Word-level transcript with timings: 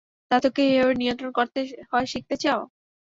ধাতুকে 0.31 0.61
কীভাবে 0.67 0.93
নিয়ন্ত্রণ 1.01 1.31
করতে 1.37 1.59
হয় 1.91 2.07
শিখতে 2.11 2.35
চাও? 2.43 2.61